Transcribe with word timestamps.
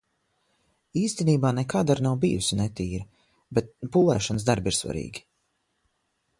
Īstenībā 1.01 1.51
nekad 1.57 1.93
ar’ 1.95 2.01
nav 2.07 2.17
bijusi 2.25 2.59
netīra, 2.61 3.05
bet 3.59 3.71
pulēšanas 3.97 4.51
darbi 4.51 4.75
ir 4.75 4.81
svarīgi. 4.81 5.27